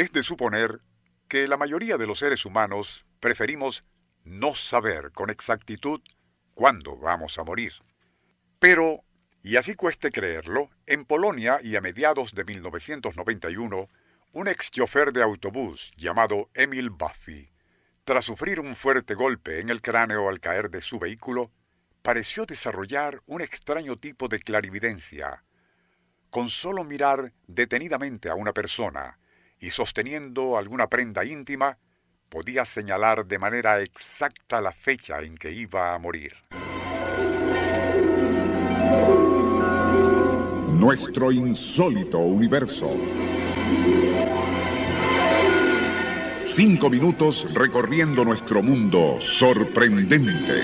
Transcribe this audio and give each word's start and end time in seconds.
Es 0.00 0.12
de 0.12 0.22
suponer 0.22 0.80
que 1.28 1.46
la 1.46 1.58
mayoría 1.58 1.98
de 1.98 2.06
los 2.06 2.20
seres 2.20 2.46
humanos 2.46 3.04
preferimos 3.20 3.84
no 4.24 4.54
saber 4.54 5.12
con 5.12 5.28
exactitud 5.28 6.00
cuándo 6.54 6.96
vamos 6.96 7.36
a 7.36 7.44
morir. 7.44 7.74
Pero, 8.58 9.04
y 9.42 9.56
así 9.56 9.74
cueste 9.74 10.10
creerlo, 10.10 10.70
en 10.86 11.04
Polonia 11.04 11.58
y 11.62 11.76
a 11.76 11.82
mediados 11.82 12.34
de 12.34 12.44
1991, 12.44 13.90
un 14.32 14.48
ex 14.48 14.70
chofer 14.70 15.12
de 15.12 15.22
autobús 15.22 15.92
llamado 15.98 16.48
Emil 16.54 16.88
Buffy, 16.88 17.52
tras 18.04 18.24
sufrir 18.24 18.58
un 18.58 18.74
fuerte 18.76 19.12
golpe 19.12 19.60
en 19.60 19.68
el 19.68 19.82
cráneo 19.82 20.30
al 20.30 20.40
caer 20.40 20.70
de 20.70 20.80
su 20.80 20.98
vehículo, 20.98 21.52
pareció 22.00 22.46
desarrollar 22.46 23.20
un 23.26 23.42
extraño 23.42 23.98
tipo 23.98 24.28
de 24.28 24.38
clarividencia. 24.38 25.44
Con 26.30 26.48
solo 26.48 26.84
mirar 26.84 27.34
detenidamente 27.46 28.30
a 28.30 28.34
una 28.34 28.54
persona 28.54 29.19
y 29.60 29.70
sosteniendo 29.70 30.56
alguna 30.56 30.88
prenda 30.88 31.24
íntima, 31.24 31.78
podía 32.28 32.64
señalar 32.64 33.26
de 33.26 33.38
manera 33.38 33.80
exacta 33.80 34.60
la 34.60 34.72
fecha 34.72 35.20
en 35.20 35.36
que 35.36 35.52
iba 35.52 35.94
a 35.94 35.98
morir. 35.98 36.34
Nuestro 40.78 41.30
insólito 41.30 42.18
universo. 42.18 42.98
Cinco 46.38 46.88
minutos 46.88 47.52
recorriendo 47.54 48.24
nuestro 48.24 48.62
mundo 48.62 49.20
sorprendente. 49.20 50.62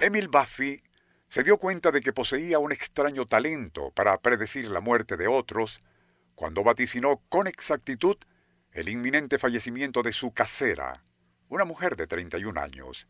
Emil 0.00 0.28
Buffy 0.28 0.80
se 1.28 1.42
dio 1.42 1.58
cuenta 1.58 1.90
de 1.90 2.00
que 2.00 2.12
poseía 2.12 2.58
un 2.58 2.72
extraño 2.72 3.26
talento 3.26 3.90
para 3.92 4.18
predecir 4.18 4.68
la 4.68 4.80
muerte 4.80 5.16
de 5.16 5.26
otros 5.26 5.82
cuando 6.34 6.62
vaticinó 6.62 7.22
con 7.28 7.46
exactitud 7.46 8.16
el 8.72 8.88
inminente 8.88 9.38
fallecimiento 9.38 10.02
de 10.02 10.12
su 10.12 10.32
casera, 10.32 11.02
una 11.48 11.64
mujer 11.64 11.96
de 11.96 12.06
31 12.06 12.60
años. 12.60 13.08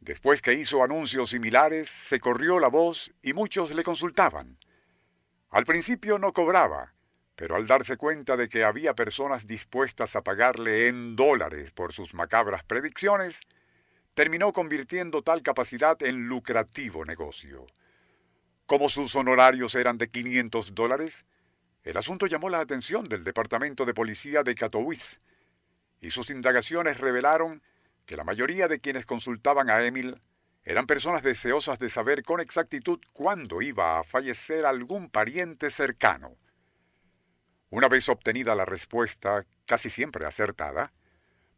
Después 0.00 0.42
que 0.42 0.52
hizo 0.52 0.82
anuncios 0.82 1.30
similares, 1.30 1.88
se 1.88 2.20
corrió 2.20 2.60
la 2.60 2.68
voz 2.68 3.12
y 3.22 3.32
muchos 3.32 3.74
le 3.74 3.82
consultaban. 3.82 4.58
Al 5.48 5.64
principio 5.64 6.18
no 6.18 6.32
cobraba, 6.32 6.94
pero 7.34 7.56
al 7.56 7.66
darse 7.66 7.96
cuenta 7.96 8.36
de 8.36 8.48
que 8.48 8.64
había 8.64 8.94
personas 8.94 9.46
dispuestas 9.46 10.14
a 10.14 10.22
pagarle 10.22 10.88
en 10.88 11.16
dólares 11.16 11.72
por 11.72 11.92
sus 11.92 12.14
macabras 12.14 12.62
predicciones, 12.64 13.40
terminó 14.16 14.50
convirtiendo 14.50 15.20
tal 15.20 15.42
capacidad 15.42 16.02
en 16.02 16.26
lucrativo 16.26 17.04
negocio. 17.04 17.66
Como 18.64 18.88
sus 18.88 19.14
honorarios 19.14 19.74
eran 19.74 19.98
de 19.98 20.08
500 20.08 20.74
dólares, 20.74 21.26
el 21.84 21.98
asunto 21.98 22.26
llamó 22.26 22.48
la 22.48 22.60
atención 22.60 23.10
del 23.10 23.24
Departamento 23.24 23.84
de 23.84 23.92
Policía 23.92 24.42
de 24.42 24.54
Katowice, 24.54 25.18
y 26.00 26.12
sus 26.12 26.30
indagaciones 26.30 26.96
revelaron 26.96 27.62
que 28.06 28.16
la 28.16 28.24
mayoría 28.24 28.68
de 28.68 28.80
quienes 28.80 29.04
consultaban 29.04 29.68
a 29.68 29.84
Emil 29.84 30.18
eran 30.64 30.86
personas 30.86 31.22
deseosas 31.22 31.78
de 31.78 31.90
saber 31.90 32.22
con 32.22 32.40
exactitud 32.40 32.98
cuándo 33.12 33.60
iba 33.60 33.98
a 33.98 34.04
fallecer 34.04 34.64
algún 34.64 35.10
pariente 35.10 35.68
cercano. 35.68 36.36
Una 37.68 37.88
vez 37.88 38.08
obtenida 38.08 38.54
la 38.54 38.64
respuesta, 38.64 39.44
casi 39.66 39.90
siempre 39.90 40.24
acertada, 40.24 40.94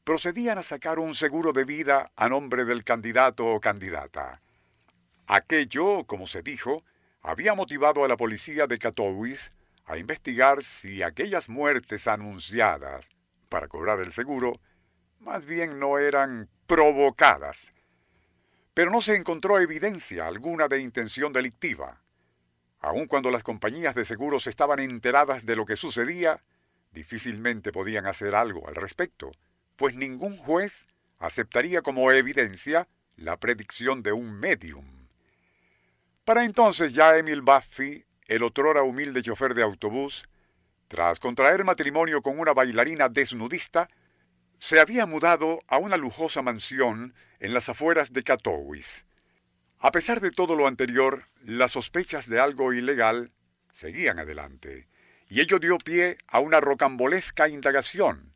procedían 0.08 0.56
a 0.56 0.62
sacar 0.62 0.98
un 0.98 1.14
seguro 1.14 1.52
de 1.52 1.66
vida 1.66 2.12
a 2.16 2.30
nombre 2.30 2.64
del 2.64 2.82
candidato 2.82 3.44
o 3.44 3.60
candidata. 3.60 4.40
Aquello, 5.26 6.04
como 6.04 6.26
se 6.26 6.40
dijo, 6.40 6.82
había 7.20 7.52
motivado 7.52 8.02
a 8.06 8.08
la 8.08 8.16
policía 8.16 8.66
de 8.66 8.78
Katowice 8.78 9.50
a 9.84 9.98
investigar 9.98 10.62
si 10.64 11.02
aquellas 11.02 11.50
muertes 11.50 12.08
anunciadas 12.08 13.06
para 13.50 13.68
cobrar 13.68 14.00
el 14.00 14.14
seguro 14.14 14.58
más 15.20 15.44
bien 15.44 15.78
no 15.78 15.98
eran 15.98 16.48
provocadas. 16.66 17.74
Pero 18.72 18.90
no 18.90 19.02
se 19.02 19.14
encontró 19.14 19.60
evidencia 19.60 20.26
alguna 20.26 20.68
de 20.68 20.80
intención 20.80 21.34
delictiva. 21.34 22.00
Aun 22.80 23.08
cuando 23.08 23.30
las 23.30 23.42
compañías 23.42 23.94
de 23.94 24.06
seguros 24.06 24.46
estaban 24.46 24.78
enteradas 24.78 25.44
de 25.44 25.54
lo 25.54 25.66
que 25.66 25.76
sucedía, 25.76 26.42
difícilmente 26.92 27.72
podían 27.72 28.06
hacer 28.06 28.34
algo 28.34 28.66
al 28.68 28.74
respecto, 28.74 29.32
pues 29.78 29.94
ningún 29.94 30.36
juez 30.36 30.86
aceptaría 31.20 31.82
como 31.82 32.10
evidencia 32.10 32.88
la 33.16 33.38
predicción 33.38 34.02
de 34.02 34.12
un 34.12 34.32
medium. 34.32 35.06
Para 36.24 36.44
entonces 36.44 36.92
ya 36.92 37.16
Emil 37.16 37.42
Buffy, 37.42 38.04
el 38.26 38.42
otrora 38.42 38.82
humilde 38.82 39.22
chofer 39.22 39.54
de 39.54 39.62
autobús, 39.62 40.28
tras 40.88 41.20
contraer 41.20 41.64
matrimonio 41.64 42.22
con 42.22 42.40
una 42.40 42.52
bailarina 42.52 43.08
desnudista, 43.08 43.88
se 44.58 44.80
había 44.80 45.06
mudado 45.06 45.60
a 45.68 45.78
una 45.78 45.96
lujosa 45.96 46.42
mansión 46.42 47.14
en 47.38 47.54
las 47.54 47.68
afueras 47.68 48.12
de 48.12 48.24
Katowice. 48.24 49.04
A 49.78 49.92
pesar 49.92 50.20
de 50.20 50.32
todo 50.32 50.56
lo 50.56 50.66
anterior, 50.66 51.24
las 51.44 51.72
sospechas 51.72 52.28
de 52.28 52.40
algo 52.40 52.72
ilegal 52.72 53.30
seguían 53.72 54.18
adelante, 54.18 54.88
y 55.28 55.40
ello 55.40 55.60
dio 55.60 55.78
pie 55.78 56.18
a 56.26 56.40
una 56.40 56.60
rocambolesca 56.60 57.48
indagación, 57.48 58.27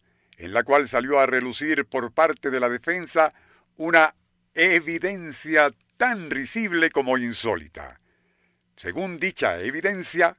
en 0.43 0.53
la 0.53 0.65
cual 0.65 0.89
salió 0.89 1.21
a 1.21 1.27
relucir 1.27 1.87
por 1.87 2.11
parte 2.11 2.51
de 2.51 2.59
la 2.59 2.69
defensa 2.69 3.33
una 3.77 4.17
evidencia 4.55 5.73
tan 5.97 6.33
risible 6.33 6.91
como 6.91 7.17
insólita. 7.17 8.01
Según 8.75 9.19
dicha 9.19 9.61
evidencia, 9.61 10.37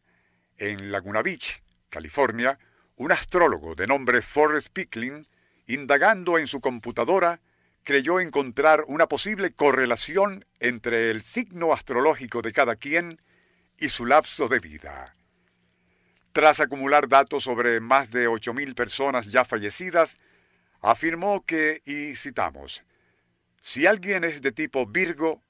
en 0.57 0.91
Laguna 0.91 1.21
Beach, 1.21 1.63
California, 1.89 2.59
un 2.97 3.13
astrólogo 3.13 3.75
de 3.75 3.87
nombre 3.87 4.21
Forrest 4.21 4.73
Pickling, 4.73 5.25
indagando 5.67 6.37
en 6.37 6.47
su 6.47 6.59
computadora, 6.59 7.39
creyó 7.85 8.19
encontrar 8.19 8.83
una 8.87 9.07
posible 9.07 9.53
correlación 9.53 10.43
entre 10.59 11.11
el 11.11 11.23
signo 11.23 11.71
astrológico 11.71 12.41
de 12.41 12.51
cada 12.51 12.75
quien 12.75 13.21
y 13.79 13.87
su 13.87 14.05
lapso 14.05 14.49
de 14.49 14.59
vida. 14.59 15.15
Tras 16.33 16.59
acumular 16.59 17.07
datos 17.07 17.43
sobre 17.43 17.79
más 17.79 18.09
de 18.09 18.27
8.000 18.27 18.73
personas 18.73 19.31
ya 19.31 19.45
fallecidas, 19.45 20.17
afirmó 20.81 21.45
que, 21.45 21.83
y 21.85 22.15
citamos, 22.15 22.83
si 23.61 23.85
alguien 23.85 24.23
es 24.23 24.41
de 24.41 24.51
tipo 24.51 24.87
Virgo, 24.87 25.43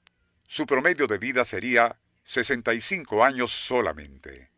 su 0.46 0.66
promedio 0.66 1.06
de 1.06 1.16
vida 1.16 1.46
sería 1.46 1.98
65 2.24 3.24
años 3.24 3.50
solamente. 3.50 4.50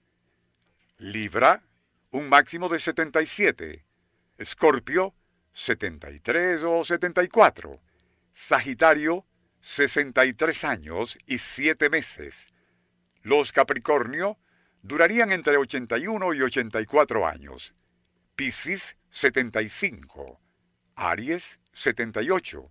Libra, 0.99 1.63
un 2.11 2.29
máximo 2.29 2.69
de 2.69 2.81
77. 2.81 3.85
Escorpio, 4.37 5.15
73 5.53 6.63
o 6.65 6.85
74. 6.85 7.81
Sagitario, 8.35 9.25
63 9.61 10.65
años 10.65 11.17
y 11.25 11.39
7 11.39 11.89
meses. 11.89 12.49
Los 13.23 13.53
Capricornio 13.53 14.39
durarían 14.87 15.33
entre 15.33 15.57
81 15.57 16.35
y 16.35 16.43
84 16.43 17.27
años. 17.27 17.75
Piscis, 18.37 18.97
75. 19.11 20.41
Aries, 20.95 21.59
78. 21.73 22.71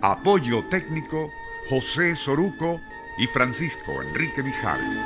Apoyo 0.00 0.64
técnico 0.68 1.30
José 1.68 2.16
Soruco 2.16 2.80
y 3.18 3.26
Francisco 3.26 4.02
Enrique 4.02 4.42
Mijares. 4.42 4.96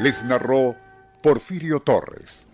Les 0.00 0.22
narró 0.24 0.76
Porfirio 1.24 1.80
Torres. 1.80 2.44